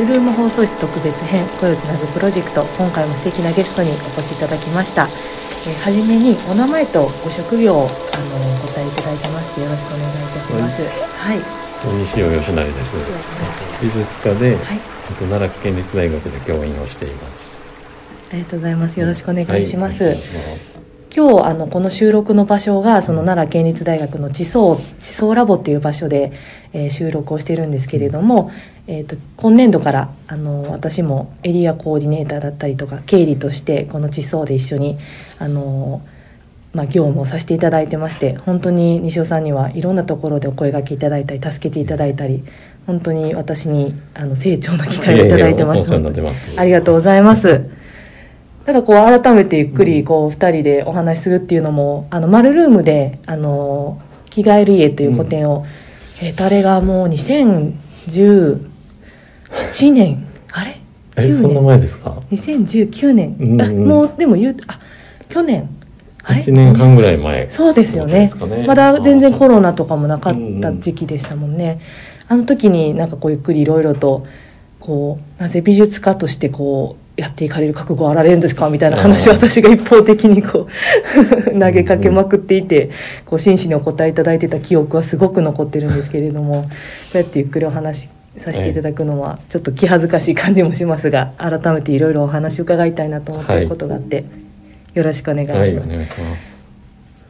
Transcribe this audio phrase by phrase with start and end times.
[0.00, 7.90] ルルーム放送室特別編声をつなぐプロジェクト今回も素敵なゲストにお越しいただきました、えー、はじめにお名前とご職業をあのお
[8.72, 10.82] 答えいただいてましてよろしくお願いいたします。
[11.20, 11.38] はい。
[12.04, 12.94] 西尾義成です
[13.80, 14.80] 美術科で、はい、
[15.30, 17.60] 奈良県立大学で教員をしています。
[18.32, 19.00] ありがとうございます。
[19.00, 20.79] よろしくお願いします、はい
[21.14, 26.32] 今日あのこの収録の場所がその奈良県立大学の地層地層ラボっていう場所で、
[26.72, 28.52] えー、収録をしているんですけれども、
[28.86, 34.98] えーと、今年度からあの私もエリアコーディネーターだったりとか経理としてこの地層で一緒に
[35.40, 36.00] あの、
[36.74, 42.44] まあ、業務をさせていただいてまして本当に西尾さんにはいろんなところでお声がけいただいたり助けていただいたり
[42.86, 45.92] 本当に私にあの成長の機会をいただいてまして
[46.56, 47.79] ありがとうございます。
[48.70, 55.64] ただこう改めてゆっくりこう2人でお話しするっていうのもあのマルルームで「あの着替える家」という個展を、
[56.22, 58.62] うん、えー、あれがもう2018
[59.92, 60.80] 年あれ
[61.16, 61.64] ？9年？
[61.64, 64.78] 前ですか？2019年、うん、あもうでも言うあ
[65.28, 65.68] 去年？
[66.22, 67.50] あれ？1年間ぐらい前。
[67.50, 71.80] そうですよね、ね、まだ全然コロナとかもなかった時期でしたもんね、
[72.28, 74.28] あの時になんかこうゆっくりいろいろと
[74.78, 78.70] こうなぜ美術家としてこうやっていかれる覚悟あられるんですか？
[78.70, 80.66] みたいな話を私が一方的にこ
[81.46, 82.90] う投げかけまくっていて
[83.26, 86.68] こう真摯にお答えいただいてた記憶はすごく残ってるんですけれどもこ
[87.14, 94.24] うやってゆっくりお話させていただくのはちょっと気恥ずかしい感じもしますが改めていろいろお話伺いたいなと思っていることがあって、
[94.94, 95.90] よろしくお願いします。
[95.90, 96.08] はい、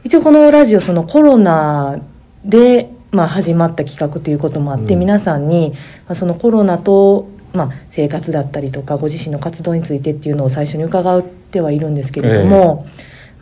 [0.05, 1.99] 一応このラジオそのコロナ
[2.45, 5.73] でまあ、始まった企画ということもあって、皆さんに、
[6.07, 12.87] まあ、そのコロナとまあ、生活だったりとかご自身の活動についてっていうのを最初に伺ってはいるんですけれども、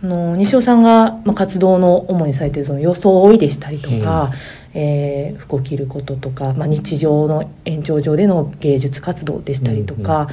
[0.01, 4.31] えー、あの西尾さんが、まあ、活動の主にされているその装いでしたりとか、
[4.73, 10.29] うん、えー、服を着ることとか、まあ、日常の延長上での芸術活動でしたりとか、うんうん、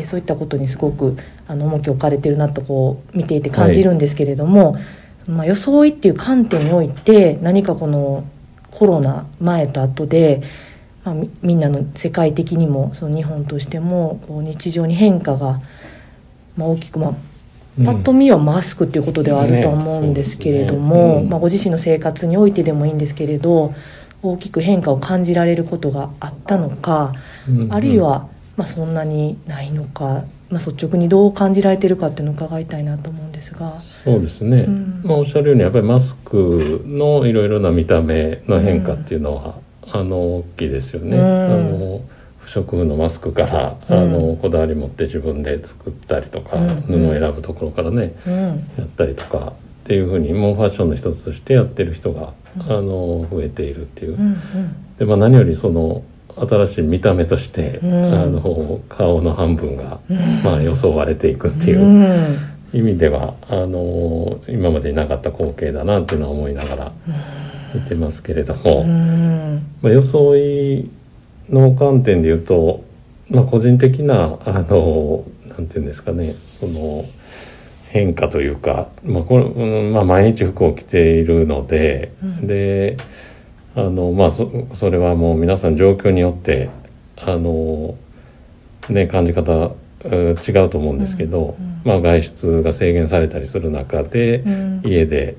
[0.00, 1.16] えー、そういったことにすごく
[1.46, 4.82] あの重きを置かれてるなとこう見ていて感じるんですけれども、はい、
[5.30, 8.24] まあ、装いっていう観点において何かこの
[8.70, 10.42] コロナ前と後で
[11.04, 15.60] まあ、みんなの世界的にもその日本としてもこう日常に変化が、
[16.56, 17.14] まあ、大きく、まあ、
[17.84, 23.74] パッと見はマスクっていうことではあると思うんですけれども、まあ、ご自身の生活においてでもいいんですけれど
[24.22, 27.14] 大きく変化を感じられることがあったのか、
[27.70, 28.28] あるいは、
[28.58, 33.80] まあ、そんなにないのか、まあ、率直にどう感じられてるかっていうのを伺いたいなと思うんですが。
[34.04, 39.54] そうですね、うん、まあ、おっしゃるようにやっぱりマスクのいろいろな見た目の変化っていうのは、
[39.92, 41.18] あの大きいですよね。
[41.18, 42.02] あの
[42.38, 48.14] 不織布のマスクから、あのこだわり持って自分で作ったりとか、布を選ぶところからね、
[48.78, 49.52] やったりとかっ
[49.84, 54.18] ていうふうにもうファッションの一つとしてやってる人が、あの増えているっていう。
[54.98, 56.02] でまあ、何よりその
[56.36, 60.00] 新しい見た目として、あの顔の半分が、
[60.42, 62.50] まあ、予想割れていくっていう。
[62.72, 66.92] 意味ではあの今までになかった光景だなっていうのは思いながら
[67.74, 68.84] 見てますけれども、
[69.82, 70.90] まあ、装い
[71.48, 72.84] の観点で言うと、
[73.28, 77.04] まあ、個人的なあのなんていうんですかねその
[77.88, 79.44] 変化というか、まあこれ
[79.90, 82.96] まあ、毎日服を着ているので、うん、で
[83.74, 86.70] あの、まあそ、それはもう皆さん状況によって
[87.16, 87.96] あの、
[88.88, 89.72] ね、感じ方
[90.04, 91.64] 違うと思うんですけど、うん。
[91.64, 94.42] うん、まあ、外出が制限されたりする中で、
[94.84, 95.36] 家で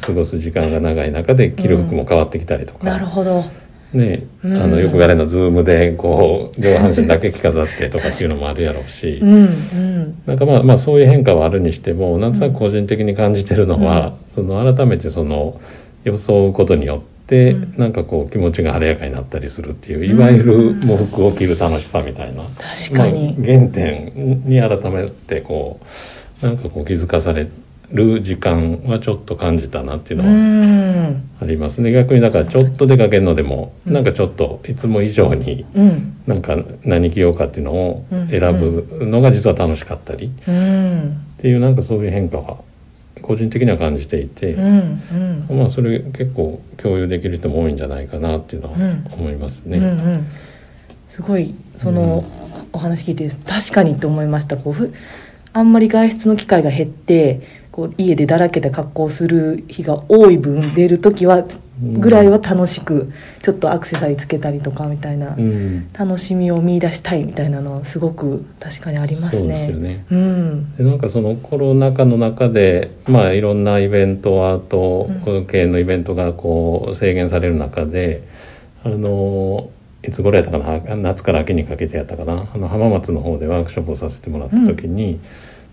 [0.00, 3.44] 過ごす時間が長い中で着る服も変わってきたりとか、なるほど。
[3.92, 15.60] ね、あのよくあれのズームでこう上半身だけ着飾ってとかっていうのもあるやろうし、うんうん、なんかまあまあそういう変化はあるにしてもなんとなく個人的に感じてるのは、その改めてその
[16.04, 25.80] 装うことによって、なんかこう気持ちが晴れやかになったりするっていういわゆる喪服を着る楽しさみたいな、確かに、まあ、原点に改めてこ
[26.42, 27.61] うなんかこう気づかされて。
[27.92, 31.92] る時間はちょっと感じたなっていうのはありますね。
[31.92, 42.58] 逆にだからちょっと出かけるのでも、うん、なんかちょっといつも以上に、うん、なんか何着ようかっていうのを選ぶのが実は楽しかったり、うん、っていうなんかそういう変化は
[43.20, 45.46] 個人的には感じていて、うん。
[45.50, 48.76] うん、まあそれ結構共有できる人も多いんじゃないかなっていうのは
[49.12, 49.78] 思いますね。
[49.78, 49.90] うんうん。
[49.90, 50.26] うん、
[51.08, 52.24] すごいその、
[52.72, 54.56] お話聞いて確かにと思いました。
[54.56, 54.92] こうふ
[55.52, 61.44] あんまり外出の機会が減ってこう家でだらけた格好する日が多い分出る時は
[61.82, 63.10] ぐらいは楽しく
[63.42, 65.36] ちょっとアクセサリーつけたりとかみたいな、
[65.98, 69.42] 楽しみを見出したいみたいなのはすごく確かにありますね。
[69.42, 75.08] そうですよね、うん、でなんかそのコロナ禍の中で、まあ、いろんなイベントアート
[75.46, 78.22] 系のイベントがこう制限される中で
[78.84, 79.70] あの
[80.02, 82.48] いつ頃やったかな夏から秋にかけてやったかな。
[82.52, 85.20] あの浜松の方でワークショップをさせてもらった時に、うん、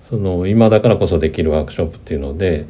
[0.09, 2.65] その今だからこそできるワークショップっていうので、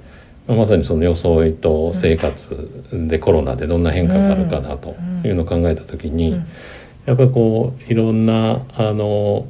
[0.48, 4.96] まあ、まさにその装いと生活でコロナでどんな変化があるかなと
[5.26, 6.42] いうのを考えた時に、
[7.06, 9.48] やっぱりこういろんなあの、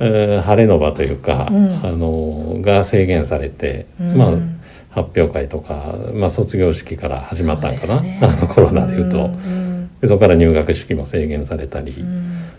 [0.00, 4.54] えー、晴れの場というか、うん、あのが制限されて、まあ
[4.94, 9.28] 発表会とか、まあ、卒業式から始まったんかな、ね、あのコロナでいうと、
[10.04, 12.04] でそこから入学式も制限されたり、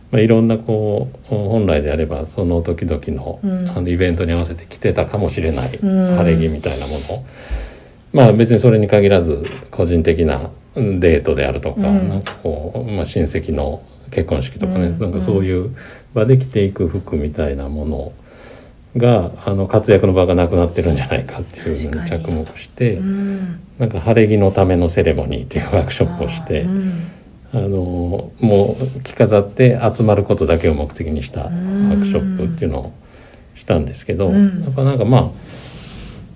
[0.09, 3.39] まあ、いろんなこう本来であればその時々の,、
[3.77, 7.25] あのイベントに合わせて来てたかもしれない晴れ着みたいなもの、
[8.13, 15.75] まあ別にそれに限らず個人的なデートであるとか、なんかこう、まあ、親戚の結婚式とかね、なんかそういう
[16.15, 18.13] 場で着ていく服みたいなもの
[18.97, 27.11] があの活躍の場がなくなってるんじゃないかっていうのに着目して、うん、なんか晴れ着のためのセレモニーっていうワークショップをして、うん、
[27.53, 32.93] あのもう着飾って集まることだけを目的にしたワークショップっていうのを
[33.55, 35.29] したんですけど、うん、やっぱなんかまあ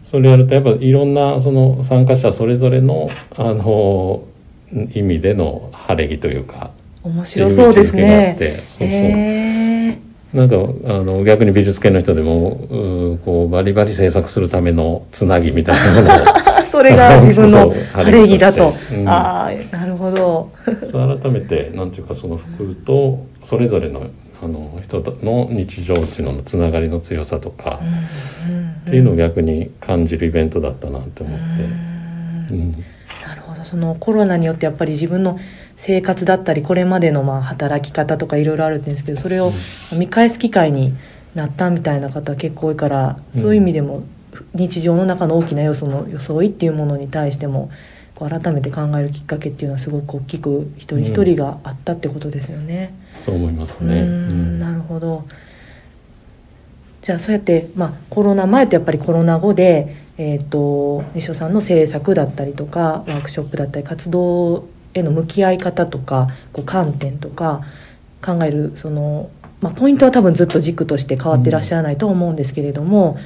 [0.10, 4.24] それやるとやっぱいろんなその参加者それぞれのあの
[4.94, 6.72] 意味での晴れ着というか
[7.04, 8.36] 面白そうですね。
[8.38, 8.88] そうそう。
[8.88, 10.10] えー。
[10.34, 10.58] なんか
[10.94, 16.49] あの逆に美術系の人でもこうバリバリ制作するためのつなぎみたいなものを
[16.80, 20.50] それが自分の晴れ着だと、うん、ああなるほど。
[20.94, 24.10] 改めてなんていうかその服とそれぞれの
[24.42, 27.82] あの人の日常っていうののつながりの強さとか、
[28.48, 31.40] うんうんうん、っていうのを逆に感じるイベントだったなって思っ
[32.48, 32.54] て。
[32.54, 32.72] うん。
[32.72, 33.66] なるほど。
[33.66, 35.38] そのコロナによってやっぱり自分の
[35.76, 39.52] 生活だったりこれまでのまあ働き方とかいろいろあるんですけどそれを
[39.98, 40.96] 見返す機会に
[41.36, 44.04] なったみたいな方結構多いからそういう意味でも
[44.54, 47.72] 日常の中の大きな要素の装いっていうものに対しても
[48.16, 52.94] こう改めて考えるきっかけっていうのはすごく大きく一人一人があったってことですよね。
[53.20, 55.26] うん、そう思いますね、うん、なるほど。
[57.02, 67.62] じゃあそうやって、まあ、コロナ前とやっぱりコロナ後で、えーと、西尾さんの制作だったりとかワークショップだったり活動への向き合い方とかこう観点とか
[68.22, 69.30] 考えるその、
[69.62, 73.24] まあ、ポイントは多分ずっと軸として変わってらっしゃらないと思うんですけれども、うん、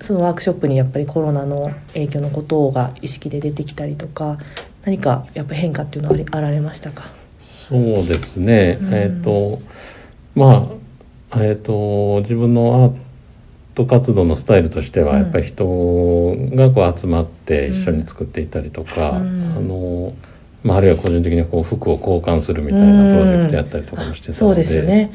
[0.00, 4.38] そのワークショップにやっぱりコロナの影響のことが意識で出てきたりとか
[4.84, 7.06] 何かやっぱ変化っていうのはあられましたか？
[7.40, 9.60] そうですね、うん、えっ、ー、と
[10.34, 10.68] ま
[11.32, 12.94] あえっ、ー、と自分のアー
[13.74, 15.64] ト活動のスタイルとしてはやっぱり人
[16.54, 20.14] がこう集まって一緒に作っていたりとか、うん、あの
[20.64, 25.12] まあ、あるいは個人的にこう服を交換するみたいなプロジェクトやったりとかもしてたので、そうね、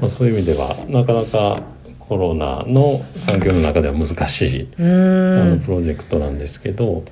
[0.00, 1.62] まあ、そういう意味ではなかなか
[2.08, 7.04] コロナの環境の中では難しいあのプロジェクトなんですけど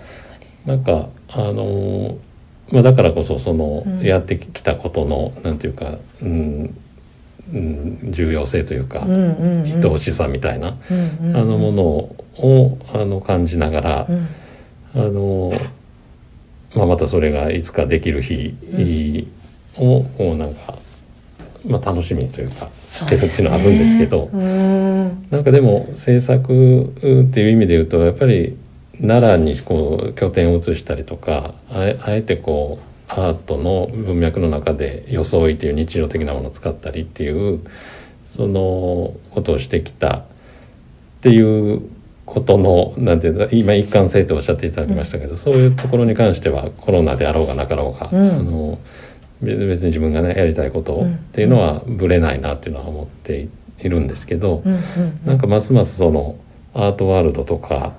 [0.67, 2.17] なんかあの、
[2.71, 6.79] まあ、だからこそそのやってきたことの、うん、なんていうか、うん
[7.53, 14.29] うん、重要性というか、うんうんうん、愛おしさみたいな、うんうん、あのものをあの感じながら、うん、
[14.94, 15.53] あの
[16.75, 19.29] まあ、またそれがいつかできる日
[19.77, 20.75] をこうなんか、
[21.64, 26.93] まあ、楽しみというかしてるっていうのはあるんですけど、ね、なんかでも制作っ
[27.32, 28.56] ていう意味で言うとやっぱり
[29.00, 37.60] 奈良にこう拠点を移したりとかあえてこうアートの文脈の中で装いという日常的なものを使ったりっていう
[38.37, 40.25] そのことをしてきたっ
[41.20, 41.82] ていう
[42.25, 48.79] ことのなんていうか今一貫性とおっしゃっていただきましたけど、うん、そういうところに関してはコロナであろうがなかろうが、うん、あの
[49.43, 54.81] 別に自分がねやりたいことっていうのはぶれないなっていうのは思っているんですけど、うんうん、
[55.25, 56.37] なんかますますその
[56.75, 57.94] アートワールドとか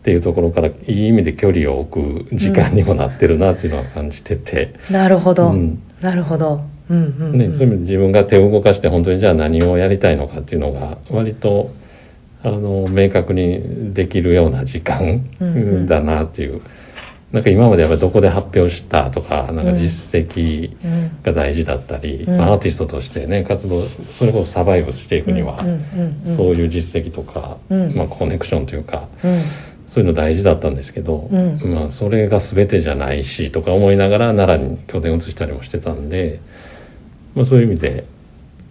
[0.00, 4.74] っていうところからいい意味で距離を置く時間にもなってるなっていうのは感じてて。
[4.90, 5.52] なるほど、
[6.00, 6.60] なるほど。
[6.88, 11.72] うんうんうん、ね、そういう意味で自分が手を動かして本当にじゃあ何をやりたいのかっていうのが割と
[12.44, 16.62] あの明確にできるような時間だなっていう、うんうん、
[17.32, 20.76] なんか今までやっぱりどこで発表したとかなんか実績
[21.22, 25.58] が大事だったり、うん、まあ、アーティストとしてね活動それこそサバイブしていくには、
[26.36, 27.58] そういう実績とか、
[27.94, 29.08] まあ、コネクションというか、
[29.88, 31.28] そういうの大事だったんですけど、
[31.64, 36.40] まあ、それが全てじゃないしとか思いながら奈良に拠点を移したりもしてたんで、
[37.34, 38.04] まあ、そういう意味で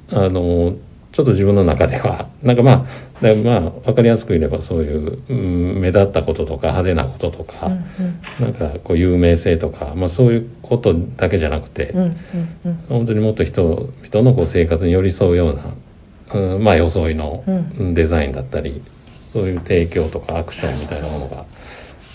[0.10, 0.76] あの
[1.16, 2.86] ちょっと自分の中では なんかまあ
[3.22, 7.82] まあ分かりやすく言えばそういう、うん、目立ったこととか派手なこととか、うんうん、
[8.42, 12.16] なんかこう有名性とか、まあ、そういうことだけじゃなくて、うんうん
[12.66, 15.56] うん、本当にもっと人々のこう生活に寄り添うよう
[16.34, 17.46] な、うん、まあ装いの
[17.94, 18.82] デザインだったり、
[19.32, 21.46] そういう提供とかアクションみたいなものが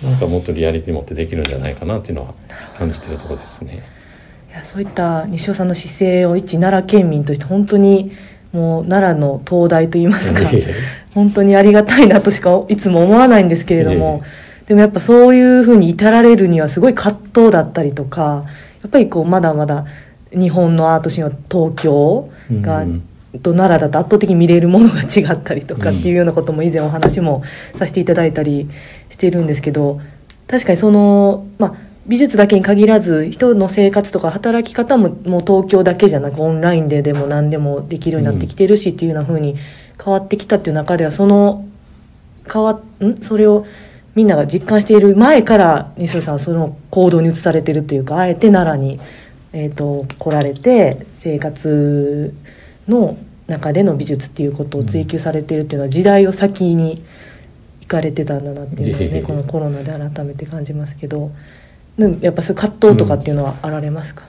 [0.03, 2.35] なんかもっとリアリティ持ってできるんじゃないかなっていうのは
[2.77, 3.83] 感じてるところですね。
[4.51, 8.13] いやそういった西尾さんの姿勢を一奈良県民として本当に
[8.53, 10.41] もう奈良の東大といいますか
[11.15, 14.23] 本当にありがたいなとしかいつも思わないんですけれども
[14.67, 18.45] でもやっぱそういうふうに至られるにはすごい葛藤だったりとか
[18.83, 19.85] やっぱりこうまだまだ
[20.33, 22.31] 日本のアートシーンは東京
[22.63, 22.87] が、
[23.43, 27.43] と奈良だと圧倒的に見れるものが違ったりとかっていうようなことも以前お話も
[27.77, 28.71] させていただいたり
[29.09, 30.01] してるんですけど
[30.47, 39.57] 確かにそのまあ美術だけに限らず人の生活とか働き方ももう東京だけじゃなくオンラインででも何でもできるようになってきてるしっていうようなふうに
[40.03, 41.69] 変わってきたっていう中ではその
[42.51, 43.21] 変わん？
[43.21, 43.67] それを
[44.15, 48.99] みんなが実感している前から西尾さんはその行動に移されてるというかあえて奈良に、
[49.53, 52.35] えーと、来られて生活
[52.89, 57.05] の中での美術っていうことを追求されているっていうのは時代を先に
[57.83, 61.31] 行かれてたんだなっていうのをねこのコロナで改めて感じますけど。
[61.99, 64.25] やっぱそういう葛藤とかっていうのはあられますか、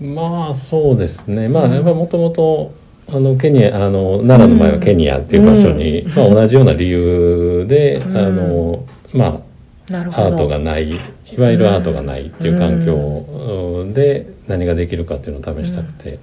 [0.00, 1.48] うん、まあそうですね。
[1.48, 2.74] まあやっぱもともと
[3.08, 9.52] あのケニアあの奈良の前はケニアっていう場所に、うん、まあ、同じような理由で、うん、あのまあ
[9.90, 10.96] アートがないい
[11.38, 16.18] わゆるアートがないっていう環境で何ができるかっていうのを試したくて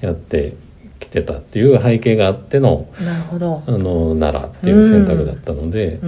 [0.00, 0.54] やって
[1.00, 3.62] きてたっていう背景があってのなるほど。
[3.66, 6.00] あの奈良っていう選択だったので、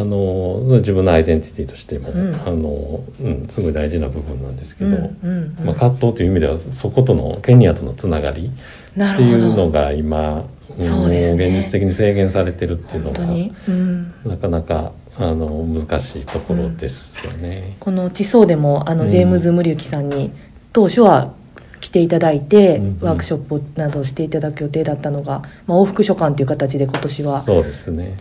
[0.00, 10.44] あの自分のアイデンティティとしても、うん、あのうん、すごい大事な部分なんですけど、うんうんうん、まあ、葛藤という意味ではそことのケニアとのつながりっていうのが今
[10.80, 17.76] そうです、ね、現実的に制限されてるっていうのが、うん、なかなかあの難しいところですよね。
[17.80, 20.32] この地層でもあのジェームズ・ムリュキさんに
[20.72, 21.32] 当初は
[21.80, 27.44] 来ていただいて、ワークショップなどしていただく予定だったのが、まあ、往復書簡という形で今年は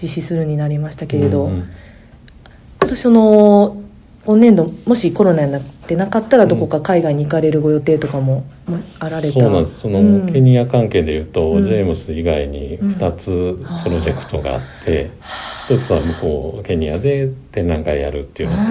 [0.02, 1.64] 実施するになりましたけれど、ね、
[2.80, 3.82] 今年その
[4.26, 8.44] 今年度もしコロナになってなかったらどこか海外に行かれるご予定とかも
[9.00, 9.80] あられた、そうなんです。
[9.82, 15.12] その、うん、ケニア関係でいうと、うん、ジェームス以外に2つプロジェクトがあって、
[15.70, 18.64] うん、1つは向こうケニアで展覧会やるっていうのと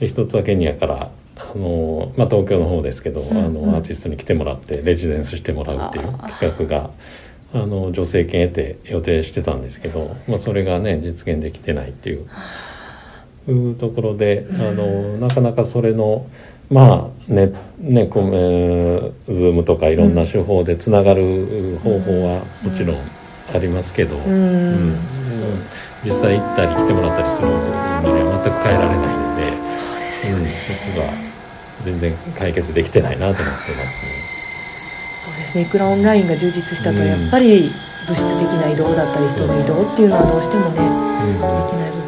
[0.00, 1.10] で1つはケニアから
[1.54, 6.90] あの、まあ、東京の方ですけど、うんうん、あのアーティストに来てもらってレジデンスしてもらうっていう企画が
[7.54, 12.26] あの助成金得て予定してたんですけど、まあ、それがね実現できてないっていう
[13.48, 16.26] いうところで、あのなかなかそれの
[16.70, 22.98] まあねねこえズームとかいろんな手法でつながる方法はもちろん
[23.52, 24.96] ありますけど、うん、
[26.04, 30.54] 実際行ったり来てもらったりするのには全く変えられないのでそうですよね、
[31.26, 31.31] うん、
[31.84, 34.32] 全然解決できてないなと思ってますね。
[35.24, 35.62] そうですね。
[35.62, 37.72] いくらオンラインが充実したとやっぱり
[38.06, 40.82] 物質的な移動だったり人の移動っていうのはどうしてもね、で
[41.70, 42.01] きない部分